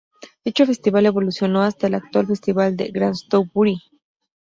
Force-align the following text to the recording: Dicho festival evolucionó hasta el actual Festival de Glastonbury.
Dicho 0.43 0.65
festival 0.65 1.05
evolucionó 1.05 1.61
hasta 1.61 1.85
el 1.85 1.93
actual 1.93 2.25
Festival 2.25 2.75
de 2.75 2.89
Glastonbury. 2.89 3.77